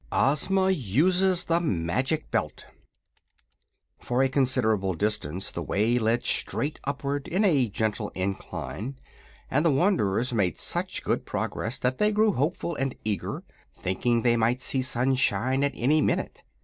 OZMA 0.11 0.71
USES 0.71 1.45
THE 1.45 1.59
MAGIC 1.59 2.31
BELT 2.31 2.65
For 3.99 4.23
a 4.23 4.29
considerable 4.29 4.95
distance 4.95 5.51
the 5.51 5.61
way 5.61 5.99
led 5.99 6.25
straight 6.25 6.79
upward 6.85 7.27
in 7.27 7.45
a 7.45 7.67
gentle 7.67 8.09
incline, 8.15 8.97
and 9.51 9.63
the 9.63 9.69
wanderers 9.69 10.33
made 10.33 10.57
such 10.57 11.03
good 11.03 11.23
progress 11.27 11.77
that 11.77 11.99
they 11.99 12.11
grew 12.11 12.31
hopeful 12.33 12.73
and 12.75 12.95
eager, 13.03 13.43
thinking 13.75 14.23
they 14.23 14.35
might 14.37 14.59
see 14.59 14.81
sunshine 14.81 15.63
at 15.63 15.73
any 15.75 16.01
minute. 16.01 16.41